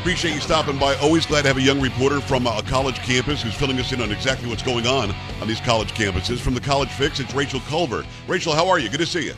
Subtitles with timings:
[0.00, 0.94] Appreciate you stopping by.
[0.96, 4.00] Always glad to have a young reporter from a college campus who's filling us in
[4.00, 5.10] on exactly what's going on
[5.42, 6.38] on these college campuses.
[6.38, 8.02] From the College Fix, it's Rachel Culver.
[8.26, 8.88] Rachel, how are you?
[8.88, 9.34] Good to see you.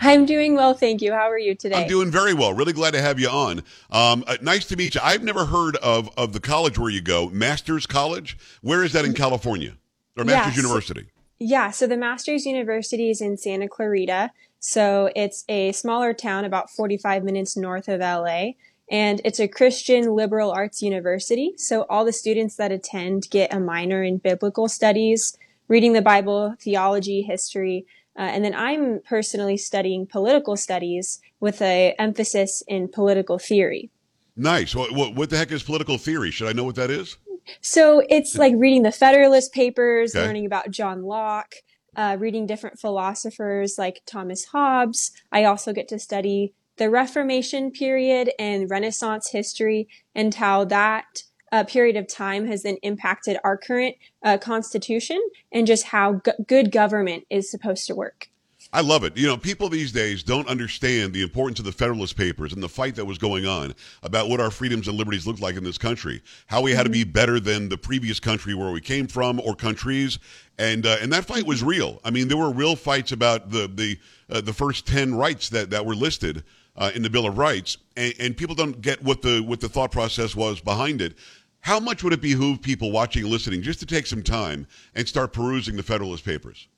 [0.00, 1.12] I'm doing well, thank you.
[1.12, 1.82] How are you today?
[1.82, 2.54] I'm doing very well.
[2.54, 3.58] Really glad to have you on.
[3.90, 5.02] Um, uh, nice to meet you.
[5.04, 8.38] I've never heard of of the college where you go, Masters College.
[8.62, 9.76] Where is that in California
[10.16, 10.64] or Masters Yes.
[10.64, 11.10] University?
[11.38, 14.30] Yeah, so the Masters University is in Santa Clarita.
[14.60, 18.52] So it's a smaller town about 45 minutes north of LA.
[18.90, 21.52] And it's a Christian liberal arts university.
[21.56, 25.38] So all the students that attend get a minor in biblical studies,
[25.68, 27.86] reading the Bible, theology, history.
[28.18, 33.90] Uh, and then I'm personally studying political studies with a emphasis in political theory.
[34.36, 34.74] Nice.
[34.74, 36.30] What, what, what the heck is political theory?
[36.32, 37.16] Should I know what that is?
[37.60, 40.26] So it's like reading the Federalist Papers, Okay.
[40.26, 41.54] learning about John Locke,
[41.96, 45.12] uh, reading different philosophers like Thomas Hobbes.
[45.32, 51.62] I also get to study the Reformation period and Renaissance history and how that uh,
[51.64, 55.20] period of time has then impacted our current uh, constitution
[55.52, 58.30] and just how g- good government is supposed to work.
[58.72, 59.14] I love it.
[59.14, 62.68] You know, people these days don't understand the importance of the Federalist Papers and the
[62.68, 65.76] fight that was going on about what our freedoms and liberties looked like in this
[65.76, 69.38] country, how we had to be better than the previous country where we came from
[69.40, 70.18] or countries,
[70.56, 72.00] and uh, and that fight was real.
[72.04, 73.98] I mean, there were real fights about the the
[74.30, 76.44] uh, the first ten rights that that were listed
[76.80, 79.68] uh, in the Bill of Rights, and, and people don't get what the what the
[79.68, 81.14] thought process was behind it.
[81.60, 85.06] How much would it behoove people watching and listening just to take some time and
[85.06, 86.68] start perusing the Federalist Papers?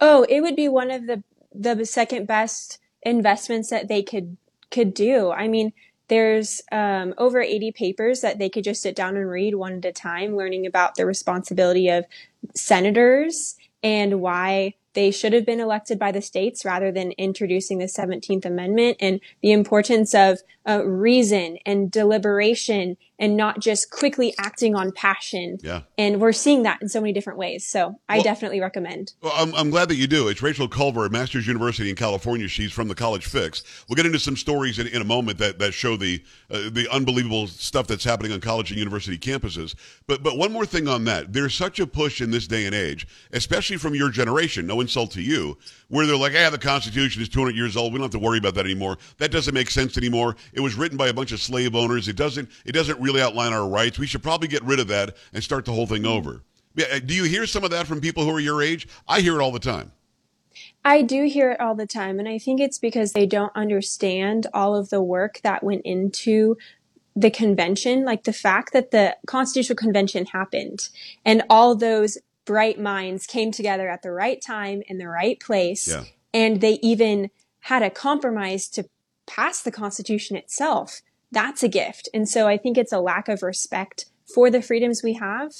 [0.00, 1.22] Oh, it would be one of the
[1.54, 4.36] the second best investments that they could
[4.70, 5.30] could do.
[5.30, 5.72] I mean,
[6.08, 9.84] there's um, over 80 papers that they could just sit down and read one at
[9.84, 12.04] a time, learning about the responsibility of
[12.54, 17.84] senators and why they should have been elected by the states rather than introducing the
[17.84, 24.74] 17th Amendment and the importance of uh, reason and deliberation and not just quickly acting
[24.74, 25.58] on passion.
[25.62, 25.82] Yeah.
[25.96, 27.66] And we're seeing that in so many different ways.
[27.66, 29.12] So I Well- definitely recommend.
[29.22, 30.28] Well, I'm, I'm glad that you do.
[30.28, 32.48] It's Rachel Culver at Masters University in California.
[32.48, 33.62] She's from the College Fix.
[33.88, 36.88] We'll get into some stories in, in a moment that, that show the uh, the
[36.90, 39.74] unbelievable stuff that's happening on college and university campuses.
[40.06, 41.32] But but one more thing on that.
[41.32, 44.66] There's such a push in this day and age, especially from your generation.
[44.66, 45.58] No insult to you,
[45.88, 47.92] where they're like, "Ah, the Constitution is 200 years old.
[47.92, 48.98] We don't have to worry about that anymore.
[49.18, 50.36] That doesn't make sense anymore.
[50.52, 52.08] It was written by a bunch of slave owners.
[52.08, 53.98] It doesn't it doesn't really outline our rights.
[53.98, 56.42] We should probably get rid of that and start the whole thing over."
[56.74, 58.86] Yeah, uh, do you hear some of that from people who are your age?
[59.08, 59.92] I hear it all the time.
[60.84, 64.46] I do hear it all the time, and I think it's because they don't understand
[64.54, 66.56] all of the work that went into
[67.16, 70.90] the convention, like the fact that the Constitutional Convention happened
[71.24, 75.86] and all those bright minds came together at the right time in the right place,
[75.88, 76.04] Yeah.
[76.32, 77.30] and they even
[77.60, 78.84] had a compromise to
[79.26, 81.02] pass the Constitution itself.
[81.32, 82.08] That's a gift.
[82.14, 85.52] And so I think it's a lack of respect for the freedoms we have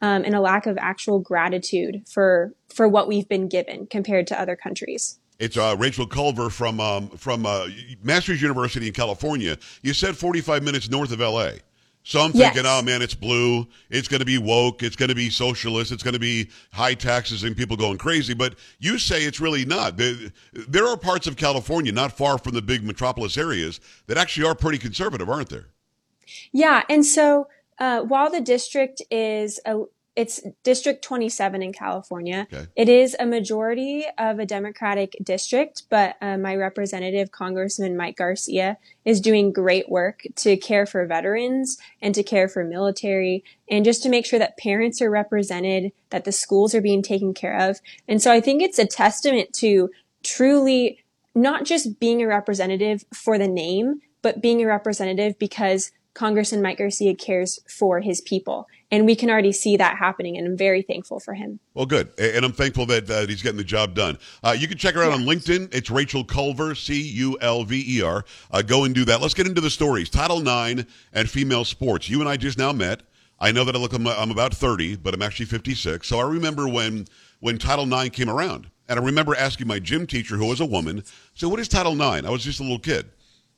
[0.00, 4.40] um, and a lack of actual gratitude for for what we've been given compared to
[4.40, 5.18] other countries.
[5.38, 7.68] It's uh, Rachel Culver from um, from uh,
[8.02, 9.56] Masters University in California.
[9.82, 11.60] You said 45 minutes north of L.A.
[12.04, 12.52] So I'm Yes.
[12.54, 13.66] thinking, oh man, it's blue.
[13.88, 14.82] It's going to be woke.
[14.82, 15.92] It's going to be socialist.
[15.92, 18.34] It's going to be high taxes and people going crazy.
[18.34, 19.96] But you say it's really not.
[19.96, 20.14] There,
[20.52, 24.54] there are parts of California not far from the big metropolis areas that actually are
[24.54, 25.66] pretty conservative, aren't there?
[26.50, 29.82] Yeah, and so uh, while the district is a,
[30.14, 32.46] it's District 27 in California.
[32.52, 32.66] Okay.
[32.76, 38.76] It is a majority of a Democratic district, but uh, my representative, Congressman Mike Garcia,
[39.06, 44.02] is doing great work to care for veterans and to care for military and just
[44.02, 47.80] to make sure that parents are represented, that the schools are being taken care of.
[48.06, 49.90] And so I think it's a testament to
[50.22, 51.02] truly
[51.34, 56.78] not just being a representative for the name, but being a representative because Congressman Mike
[56.78, 58.68] Garcia cares for his people.
[58.92, 61.60] And we can already see that happening, and I'm very thankful for him.
[61.72, 62.10] Well, good.
[62.18, 64.18] And I'm thankful that uh, he's getting the job done.
[64.44, 65.74] Uh, you can check her out on LinkedIn.
[65.74, 68.22] It's Rachel Culver, C U L V E R.
[68.50, 69.22] Uh, go and do that.
[69.22, 70.10] Let's get into the stories.
[70.10, 70.84] Title IX
[71.14, 72.10] and female sports.
[72.10, 73.00] You and I just now met.
[73.40, 76.06] I know that I look, I'm, I'm about 30, but I'm actually 56.
[76.06, 77.06] So I remember when,
[77.40, 78.70] when Title IX came around.
[78.90, 81.02] And I remember asking my gym teacher, who was a woman,
[81.32, 82.26] so what is Title IX?
[82.26, 83.10] I was just a little kid.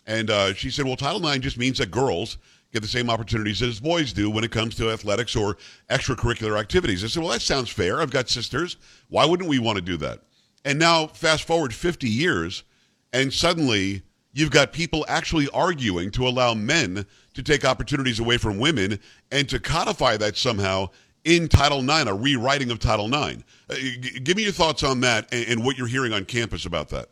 [0.06, 2.38] And uh, she said, well, Title IX just means that girls
[2.74, 5.56] get the same opportunities as boys do when it comes to athletics or
[5.88, 7.04] extracurricular activities.
[7.04, 8.00] I said, well, that sounds fair.
[8.00, 8.76] I've got sisters.
[9.08, 10.22] Why wouldn't we want to do that?
[10.64, 12.64] And now, fast forward 50 years,
[13.12, 18.58] and suddenly you've got people actually arguing to allow men to take opportunities away from
[18.58, 18.98] women
[19.30, 20.88] and to codify that somehow
[21.22, 23.44] in Title IX, a rewriting of Title IX.
[23.70, 26.66] Uh, g- give me your thoughts on that and, and what you're hearing on campus
[26.66, 27.08] about that.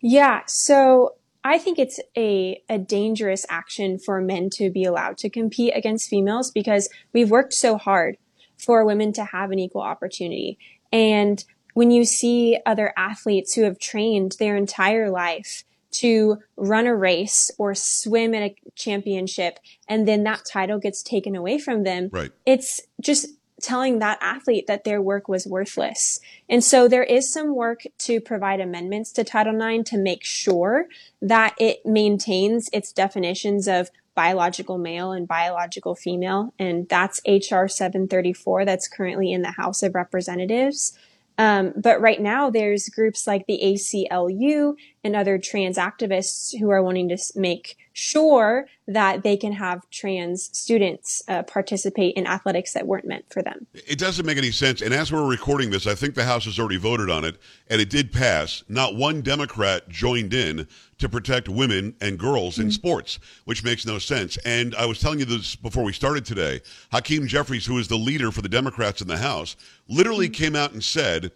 [0.00, 0.40] Yeah.
[0.46, 5.72] So I think it's a, a dangerous action for men to be allowed to compete
[5.74, 8.16] against females because we've worked so hard
[8.58, 10.58] for women to have an equal opportunity.
[10.92, 11.42] And
[11.74, 17.50] when you see other athletes who have trained their entire life to run a race
[17.58, 19.58] or swim in a championship
[19.88, 22.30] and then that title gets taken away from them, Right.
[22.44, 23.28] it's just
[23.60, 26.20] telling that athlete that their work was worthless.
[26.48, 30.86] And so there is some work to provide amendments to Title IX to make sure
[31.22, 36.52] that it maintains its definitions of biological male and biological female.
[36.58, 40.98] And that's HR 734 that's currently in the House of Representatives.
[41.38, 46.82] Um, but right now, there's groups like the ACLU and other trans activists who are
[46.82, 52.86] wanting to make sure that they can have trans students uh, participate in athletics that
[52.86, 53.66] weren't meant for them.
[53.74, 54.82] It doesn't make any sense.
[54.82, 57.36] And as we're recording this, I think the House has already voted on it,
[57.68, 58.62] and it did pass.
[58.68, 60.66] Not one Democrat joined in
[60.98, 64.36] to protect women and girls in sports, which makes no sense.
[64.44, 66.60] And I was telling you this before we started today.
[66.92, 69.56] Hakeem Jeffries, who is the leader for the Democrats in the House,
[69.88, 71.32] literally came out and said,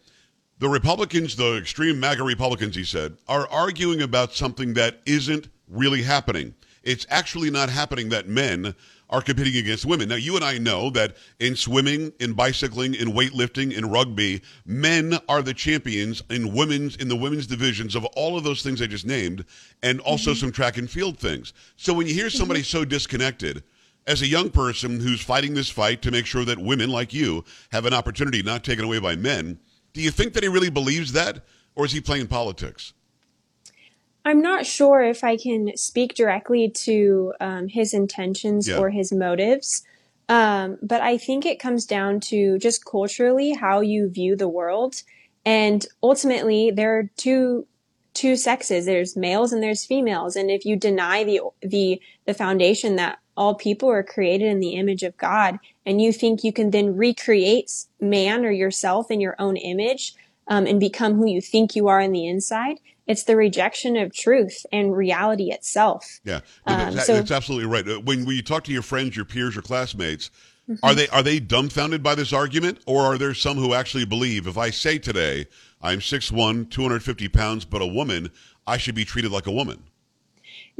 [0.65, 6.03] the Republicans, the extreme MAGA Republicans, he said, are arguing about something that isn't really
[6.03, 6.55] happening.
[6.83, 8.75] It's actually not happening that men
[9.11, 10.09] are competing against women.
[10.09, 15.19] Now, you and I know that in swimming, in bicycling, in weightlifting, in rugby, men
[15.29, 18.87] are the champions in women's in the women's divisions of all of those things I
[18.87, 19.45] just named,
[19.83, 20.41] and also mm-hmm.
[20.41, 21.53] some track and field things.
[21.77, 22.39] So when you hear mm-hmm.
[22.39, 23.65] somebody so disconnected,
[24.07, 27.45] as a young person who's fighting this fight to make sure that women like you
[27.71, 29.59] have an opportunity not taken away by men,
[29.95, 31.43] do you think that he really believes that,
[31.75, 32.93] or is he playing politics?
[34.27, 38.79] I'm not sure if I can speak directly to um, his intentions Yeah.
[38.79, 39.83] or his motives,
[40.29, 45.03] um, but I think it comes down to just culturally how you view the world,
[45.45, 47.67] and ultimately there are two
[48.15, 48.87] two sexes.
[48.87, 53.55] There's males and there's females, and if you deny the the the foundation that all
[53.55, 57.71] people are created in the image of God, and you think you can then recreate
[58.01, 60.15] man or yourself in your own image
[60.49, 64.15] um, and become who you think you are in the inside, it's the rejection of
[64.15, 66.21] truth and reality itself.
[66.25, 67.87] Yeah, Um, that's, so- that's absolutely right.
[67.89, 70.31] Uh, When, when you talk to your friends, your peers, your classmates,
[70.67, 70.87] Mm-hmm.
[70.87, 74.47] are they are they dumbfounded by this argument, or are there some who actually believe
[74.47, 75.47] if I say today
[75.83, 78.31] I'm 6'1", 250 pounds, but a woman,
[78.67, 79.83] I should be treated like a woman?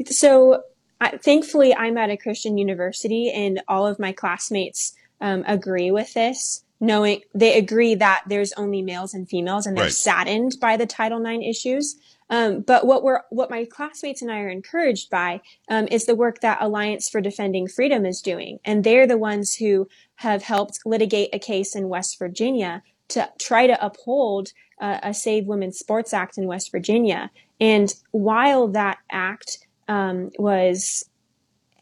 [0.07, 0.63] So,
[1.05, 6.15] I, thankfully, I'm at a Christian university, and all of my classmates um, agree with
[6.15, 6.63] this.
[6.81, 9.93] Knowing they agree that there's only males and females, and they're Right.
[9.93, 11.97] saddened by the Title IX issues.
[12.31, 16.17] Um, but what we're what my classmates and I are encouraged by um, is the
[16.17, 20.81] work that Alliance for Defending Freedom is doing, and they're the ones who have helped
[20.85, 26.13] litigate a case in West Virginia to try to uphold uh, a Save Women's Sports
[26.13, 27.31] Act in West Virginia.
[27.61, 31.09] And while that act um, was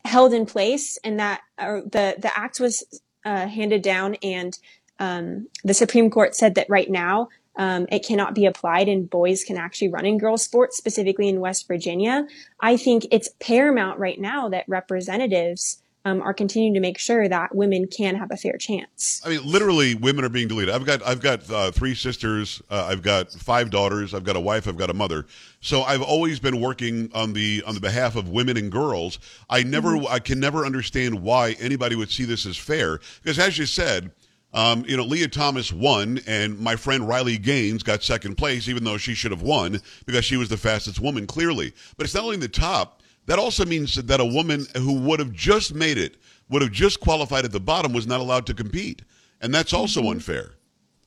[0.05, 4.59] held in place, and that or the the act was uh, handed down, and
[4.99, 9.45] um, the Supreme Court said that right now um, it cannot be applied, and boys
[9.45, 12.27] can actually run in girls' sports, specifically in West Virginia.
[12.61, 17.55] I think it's paramount right now that representatives um, are continuing to make sure that
[17.55, 19.23] women can have a fair chance.
[19.25, 20.75] I mean, literally, women are being deleted.
[20.75, 22.61] I've got I've got uh, three sisters.
[22.71, 24.15] Uh, I've got five daughters.
[24.15, 24.67] I've got a wife.
[24.67, 25.27] I've got a mother.
[25.61, 29.19] So I've always been working on the on the behalf of women and girls.
[29.49, 33.59] I never I can never understand why anybody would see this as fair because, as
[33.59, 34.13] you said.
[34.55, 38.85] Um, you know, Lia Thomas won, and my friend Riley Gaines got second place, even
[38.85, 41.73] though she should have won because she was the fastest woman, clearly.
[41.97, 45.33] But it's not only the top, that also means that a woman who would have
[45.33, 46.17] just made it,
[46.49, 49.03] would have just qualified at the bottom, was not allowed to compete.
[49.41, 50.11] And that's also mm-hmm.
[50.11, 50.55] unfair.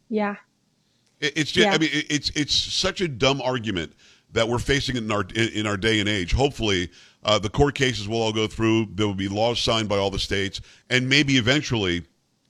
[0.10, 0.36] Yeah.
[1.20, 1.74] It's just, yeah.
[1.74, 3.94] I mean, it's it's such a dumb argument
[4.34, 6.34] that we're facing in our in our day and age.
[6.34, 6.92] Hopefully,
[7.24, 8.90] uh, the court cases will all go through.
[8.94, 12.04] There will be laws signed by all the states, and maybe eventually,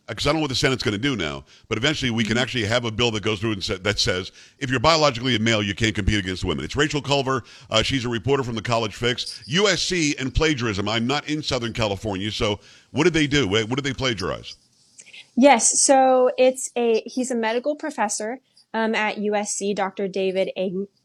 [0.08, 2.34] because I don't know what the Senate's going to do now, but eventually we can
[2.34, 2.44] mm-hmm.
[2.44, 5.40] actually have a bill that goes through and sa- that says if you're biologically a
[5.40, 6.64] male, you can't compete against women.
[6.64, 7.44] It's Rachel Culver.
[7.70, 9.44] Uh, she's a reporter from the College Fix.
[9.50, 10.88] USC and plagiarism.
[10.88, 12.60] I'm not in Southern California, so
[12.92, 13.48] what did they do?
[13.48, 14.56] What did they plagiarize?
[15.36, 18.40] Yes, so it's a he's a medical professor
[18.74, 20.08] um, at USC, Dr.
[20.08, 20.50] David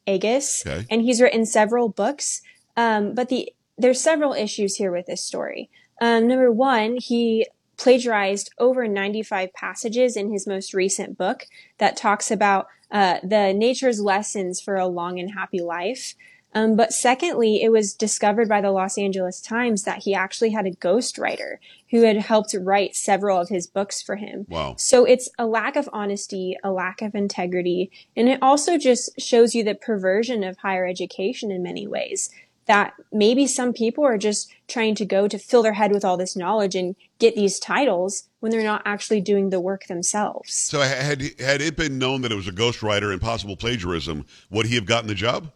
[0.07, 0.87] Agus, okay.
[0.91, 2.43] and he's written several books.
[2.77, 5.71] Um, but the there's several issues here with this story.
[6.01, 7.47] Um, number one, he
[7.81, 11.47] plagiarized over 95 passages in his most recent book
[11.79, 16.15] that talks about uh, the nature's lessons for a long and happy life.
[16.53, 20.67] Um, but secondly, it was discovered by the Los Angeles Times that he actually had
[20.67, 21.57] a ghostwriter
[21.91, 24.47] who had helped write several of his books for him.
[24.49, 24.75] Wow.
[24.77, 29.55] So it's a lack of honesty, a lack of integrity, and it also just shows
[29.55, 32.31] you the perversion of higher education in many ways.
[32.71, 36.17] That maybe some people are just trying to go to fill their head with all
[36.17, 40.55] this knowledge and get these titles when they're not actually doing the work themselves.
[40.55, 44.67] So had had it been known that it was a ghostwriter and possible plagiarism, would
[44.67, 45.51] he have gotten the job?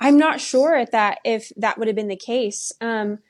[0.00, 2.72] I'm not sure at that if that would have been the case.
[2.80, 3.20] Um,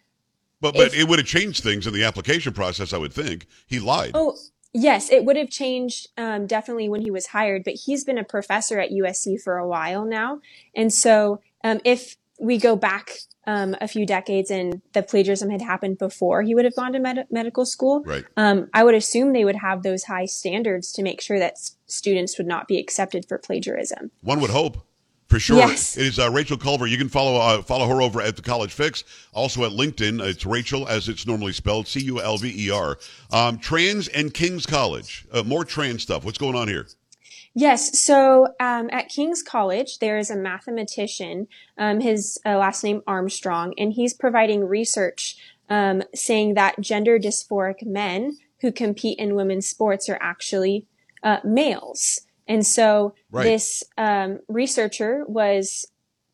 [0.63, 2.95] but but if, it would have changed things in the application process.
[2.95, 4.13] I would think he lied.
[4.15, 4.39] Oh
[4.73, 7.63] yes, it would have changed um, definitely when he was hired.
[7.63, 10.41] But he's been a professor at USC for a while now,
[10.75, 13.11] and so um, if we go back
[13.47, 16.99] um, a few decades and the plagiarism had happened before he would have gone to
[16.99, 18.25] med- medical school, right.
[18.37, 21.77] Um, I would assume they would have those high standards to make sure that s-
[21.87, 24.11] students would not be accepted for plagiarism.
[24.23, 24.85] One would hope.
[25.29, 25.59] For sure.
[25.59, 25.99] Yes.
[25.99, 26.87] It is uh, Rachel Culver.
[26.87, 29.05] You can follow uh, follow her over at the College Fix.
[29.35, 32.99] Also at LinkedIn, it's Rachel as it's normally spelled, C U L V E R.
[33.31, 35.27] Um, trans and King's College.
[35.31, 36.25] Uh, more trans stuff.
[36.25, 36.87] What's going on here?
[37.59, 37.99] Yes.
[37.99, 41.49] So um, at King's College, there is a mathematician.
[41.77, 45.37] Um, his uh, last name Armstrong, and he's providing research
[45.69, 50.87] um, saying that gender dysphoric men who compete in women's sports are actually
[51.25, 52.21] uh, males.
[52.47, 53.43] And so right.
[53.43, 55.85] this um, researcher was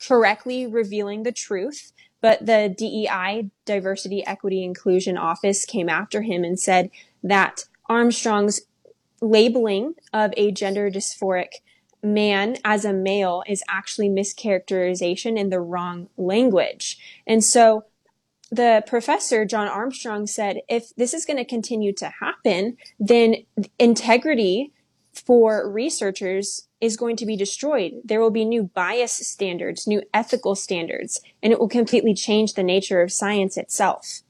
[0.06, 6.60] correctly revealing the truth, but the DEI, Diversity, Equity, Inclusion Office came after him and
[6.60, 6.90] said
[7.22, 8.60] that Armstrong's
[9.24, 11.54] labeling of a gender dysphoric
[12.02, 16.98] man as a male is actually mischaracterization in the wrong language.
[17.26, 17.84] And so
[18.50, 23.36] the professor, John Armstrong, said if this is going to continue to happen, then
[23.78, 24.72] integrity
[25.12, 27.94] for researchers is going to be destroyed.
[28.04, 32.62] There will be new bias standards, new ethical standards, and it will completely change the
[32.62, 34.20] nature of science itself.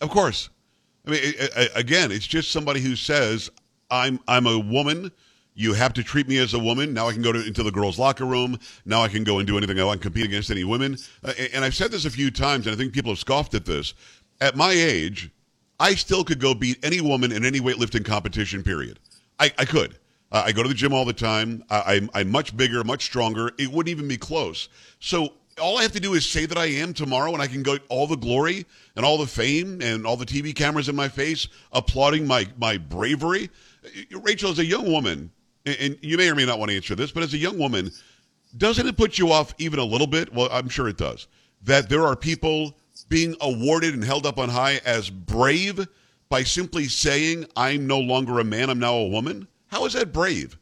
[0.00, 0.50] Of course.
[1.06, 1.34] I mean,
[1.74, 3.50] again, it's just somebody who says,
[3.90, 5.12] "I'm I'm a woman.
[5.54, 6.94] You have to treat me as a woman.
[6.94, 8.58] Now I can go to, into the girls' locker room.
[8.84, 11.64] Now I can go and do anything I want, compete against any women." Uh, and
[11.64, 13.94] I've said this a few times, and I think people have scoffed at this.
[14.40, 15.30] At my age,
[15.78, 18.62] I still could go beat any woman in any weightlifting competition.
[18.62, 18.98] Period.
[19.38, 19.96] I, I could.
[20.32, 21.64] Uh, I go to the gym all the time.
[21.70, 23.50] I, I'm, I'm much bigger, much stronger.
[23.58, 24.68] It wouldn't even be close.
[25.00, 27.62] So all I have to do is say that I am tomorrow, and I can
[27.62, 28.66] get all the glory
[28.96, 32.78] and all the fame and all the TV cameras in my face applauding my my
[32.78, 33.50] bravery.
[34.22, 35.30] Rachel, as a young woman,
[35.66, 37.90] and you may or may not want to answer this, but as a young woman,
[38.56, 40.32] doesn't it put you off even a little bit?
[40.32, 41.26] Well, I'm sure it does.
[41.62, 42.76] That there are people
[43.08, 45.86] being awarded and held up on high as brave
[46.28, 49.48] by simply saying, I'm no longer a man, I'm now a woman?
[49.66, 50.56] How is that brave?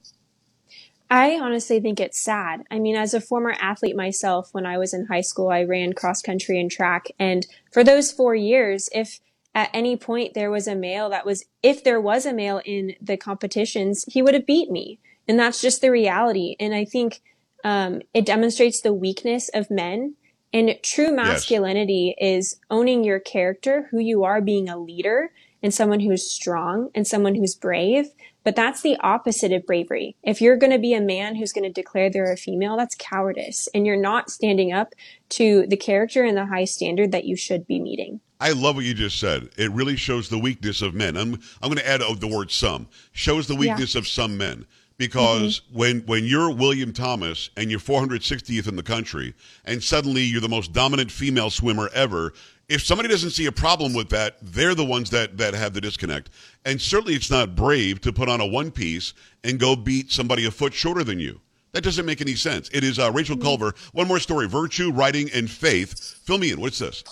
[1.11, 2.65] I honestly think it's sad.
[2.71, 5.95] I mean, as a former athlete myself, when I was in high school, I ran
[5.95, 7.07] cross country and track.
[7.19, 9.21] And for those four years, if
[9.59, 12.95] at any point there was a male that was, if there was a male in
[13.01, 15.01] the competitions, he would have beat me.
[15.27, 16.55] And that's just the reality.
[16.61, 17.21] And I think
[17.65, 20.15] um, it demonstrates the weakness of men.
[20.53, 22.37] And true masculinity yes.
[22.37, 27.07] is owning your character, who you are, being a leader, and someone who's strong and
[27.07, 28.07] someone who's brave.
[28.45, 30.17] But that's the opposite of bravery.
[30.23, 32.95] If you're going to be a man who's going to declare they're a female, that's
[32.99, 33.69] cowardice.
[33.75, 34.95] And you're not standing up
[35.31, 38.21] to the character and the high standard that you should be meeting.
[38.41, 39.51] I love what you just said.
[39.57, 41.17] It really shows the weakness of men.
[41.17, 42.87] I'm, I'm going to add the word some.
[43.13, 43.99] Shows the weakness yeah.
[43.99, 44.65] of some men
[44.99, 45.79] because mm-hmm.
[45.79, 49.35] when when you're William Thomas and you're 460th in the country
[49.65, 52.35] and suddenly you're the most dominant female swimmer ever
[52.69, 55.81] if somebody doesn't see a problem with that, they're the ones that that have the
[55.81, 56.31] disconnect.
[56.65, 60.45] And certainly, it's not brave to put on a one piece and go beat somebody
[60.45, 61.41] a foot shorter than you.
[61.73, 62.69] That doesn't make any sense.
[62.73, 63.75] It is uh, Rachel Culver.
[63.93, 65.99] One more story: virtue, writing, and faith.
[66.25, 66.61] Fill me in.
[66.61, 67.03] What's this?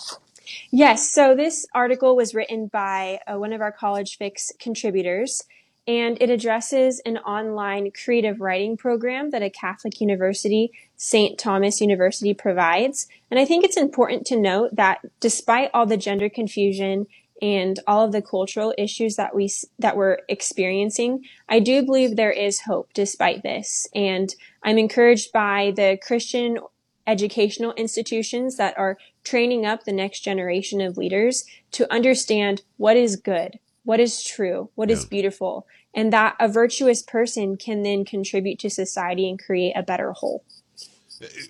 [0.71, 1.09] Yes.
[1.11, 5.41] So this article was written by uh, one of our College Fix contributors,
[5.87, 11.39] and it addresses an online creative writing program that a Catholic university, St.
[11.39, 13.07] Thomas University, provides.
[13.31, 17.07] And I think it's important to note that despite all the gender confusion
[17.41, 22.31] and all of the cultural issues that we that we're experiencing, I do believe there
[22.31, 23.87] is hope despite this.
[23.95, 26.57] And I'm encouraged by the Christian
[27.05, 33.15] educational institutions that are training up the next generation of leaders to understand what is
[33.15, 34.95] good, what is true, what yeah.
[34.95, 35.65] is beautiful,
[35.97, 40.45] and that a virtuous person can then contribute to society and create a better whole.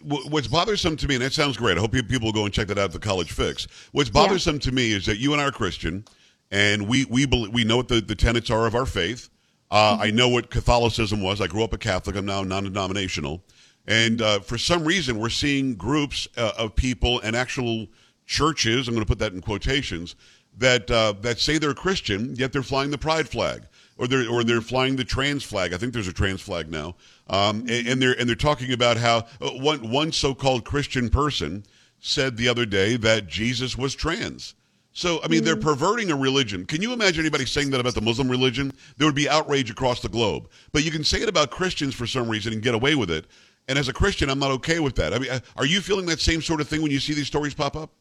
[0.02, 1.78] What's bothersome to me, and that sounds great.
[1.78, 3.68] I hope people go and check that out at the College Fix.
[3.92, 4.62] What's bothersome yeah.
[4.62, 6.06] to me is that you and I are Christian,
[6.50, 9.30] and we we believe, we know what the, the tenets are of our faith.
[9.70, 10.04] Uh, mm-hmm.
[10.04, 11.42] I know what Catholicism was.
[11.42, 12.16] I grew up a Catholic.
[12.16, 13.44] I'm now non-denominational.
[13.86, 17.88] And uh, for some reason, we're seeing groups uh, of people and actual
[18.26, 20.16] churches, I'm going to put that in quotations,
[20.58, 23.64] that, uh, that say they're Christian, yet they're flying the pride flag.
[23.98, 25.74] Or they're, or they're flying the trans flag.
[25.74, 26.96] I think there's a trans flag now.
[27.28, 31.10] Um, and, and, they're, and they're talking about how uh, one, one so called Christian
[31.10, 31.64] person
[32.00, 34.54] said the other day that Jesus was trans.
[34.94, 35.62] So, I mean, they're mm.
[35.62, 36.66] perverting a religion.
[36.66, 38.72] Can you imagine anybody saying that about the Muslim religion?
[38.98, 40.50] There would be outrage across the globe.
[40.72, 43.26] But you can say it about Christians for some reason and get away with it.
[43.68, 45.14] And as a Christian, I'm not okay with that.
[45.14, 47.28] I mean, uh, are you feeling that same sort of thing when you see these
[47.28, 47.92] stories pop up?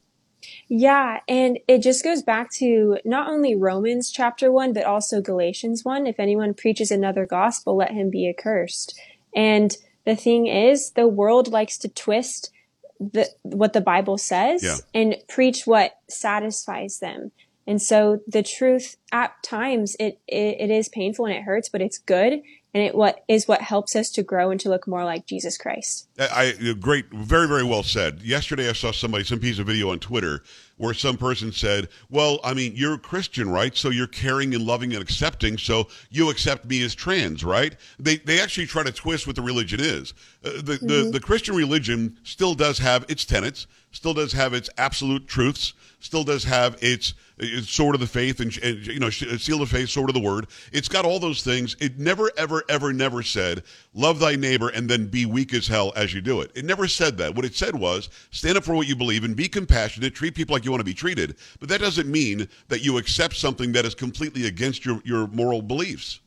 [0.69, 5.85] Yeah, and it just goes back to not only Romans chapter 1, but also Galatians
[5.85, 6.07] 1.
[6.07, 8.99] If anyone preaches another gospel, let him be accursed.
[9.35, 12.50] And the thing is, the world likes to twist
[12.99, 14.76] the, what the Bible says yeah.
[14.95, 17.33] and preach what satisfies them.
[17.67, 21.83] And so the truth at times it, it, it is painful and it hurts, but
[21.83, 22.41] it's good
[22.76, 25.56] and it what is what helps us to grow and to look more like Jesus
[25.56, 26.09] Christ.
[26.18, 28.21] I, I great, very very well said.
[28.21, 30.42] Yesterday I saw somebody some piece of video on Twitter
[30.76, 33.75] where some person said, "Well, I mean, you're a Christian, right?
[33.75, 35.56] So you're caring and loving and accepting.
[35.56, 39.43] So you accept me as trans, right?" They they actually try to twist what the
[39.43, 40.12] religion is.
[40.45, 40.86] Uh, the, mm-hmm.
[40.86, 45.73] the the Christian religion still does have its tenets, still does have its absolute truths,
[46.00, 47.15] still does have its, its
[47.63, 50.47] sword of the faith and, and you know seal of faith, sword of the word.
[50.73, 51.77] It's got all those things.
[51.81, 53.63] It never ever ever never said
[53.95, 56.51] love thy neighbor and then be weak as hell as you do it.
[56.55, 57.35] It never said that.
[57.35, 60.55] What it said was stand up for what you believe and be compassionate, treat people
[60.55, 61.37] like you want to be treated.
[61.61, 65.63] But that doesn't mean that you accept something that is completely against your, your moral
[65.63, 66.21] beliefs.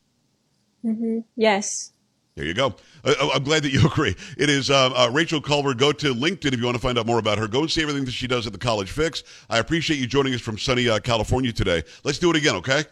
[0.86, 1.20] Mm-hmm.
[1.36, 1.92] Yes.
[2.40, 2.74] There you go.
[3.04, 4.16] Uh, uh, I'm glad that you agree.
[4.38, 5.74] It is uh, uh, Rachel Culver.
[5.74, 7.50] Go to LinkedIn if you want to find out more about her.
[7.50, 9.24] Go and see everything that she does at the College Fix.
[9.50, 11.84] I appreciate you joining us from sunny uh, California today.
[12.06, 12.86] Let's do it again, okay?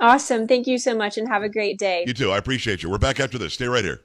[0.00, 0.48] Awesome.
[0.48, 2.04] Thank you so much and have a great day.
[2.06, 2.30] You too.
[2.30, 2.88] I appreciate you.
[2.88, 3.52] We're back after this.
[3.52, 4.00] Stay right here.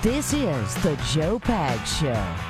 [0.00, 2.49] This is the Joe Pags Show.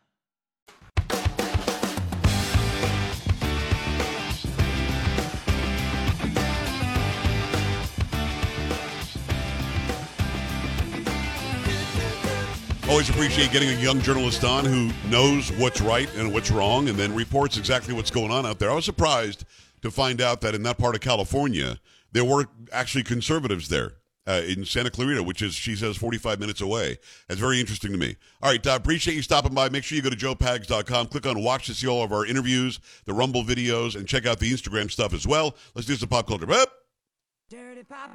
[12.91, 16.97] Always appreciate getting a young journalist on who knows what's right and what's wrong and
[16.97, 18.69] then reports exactly what's going on out there.
[18.69, 19.45] I was surprised
[19.81, 21.79] to find out that in that part of California,
[22.11, 23.93] there were actually conservatives there.
[24.27, 26.99] Uh, in Santa Clarita, which is, she says, 45 minutes away.
[27.27, 28.17] That's very interesting to me.
[28.43, 29.69] All right, uh, appreciate you stopping by.
[29.69, 32.79] Make sure you go to joepags.com, click on watch to see all of our interviews,
[33.05, 35.55] the Rumble videos, and check out the Instagram stuff as well.
[35.73, 36.45] Let's do some pop culture.
[37.49, 38.11] Dirty pop.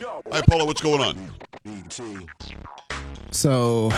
[0.00, 1.30] Hi, Paula, What's going on?
[3.30, 3.90] So,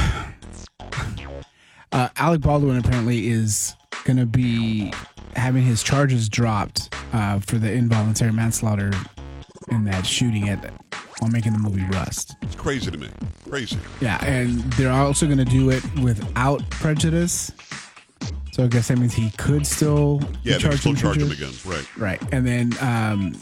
[1.93, 4.93] uh, Alec Baldwin apparently is going to be
[5.37, 8.91] having his charges dropped uh, for the involuntary manslaughter
[9.71, 10.73] in that shooting at
[11.21, 12.37] while making the movie Rust.
[12.43, 13.09] It's crazy to me.
[13.49, 13.79] Crazy.
[14.01, 17.53] Yeah, and they're also going to do it without prejudice.
[18.53, 21.53] So I guess that means he could still Yeah, they still charge him again.
[21.65, 21.97] Right.
[21.97, 22.23] Right.
[22.33, 23.35] And then um,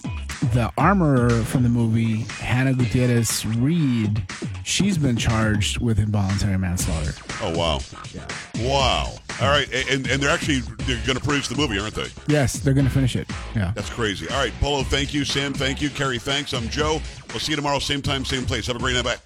[0.50, 4.22] the armorer from the movie, Hannah Gutierrez Reed,
[4.64, 7.12] she's been charged with involuntary manslaughter.
[7.40, 7.80] Oh wow.
[8.12, 8.26] Yeah.
[8.68, 9.14] Wow.
[9.40, 12.08] All right, and and they're actually they're going to produce the movie, aren't they?
[12.26, 13.28] Yes, they're going to finish it.
[13.54, 13.72] Yeah.
[13.74, 14.28] That's crazy.
[14.28, 15.24] All right, Polo, thank you.
[15.24, 15.90] Sam, thank you.
[15.90, 16.52] Carrie, thanks.
[16.52, 17.00] I'm Joe.
[17.30, 18.66] We'll see you tomorrow, same time, same place.
[18.66, 19.04] Have a great night.
[19.04, 19.18] Bye.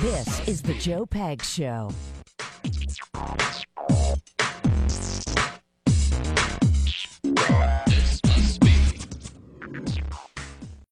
[0.00, 1.92] This is the Joe Pag Show.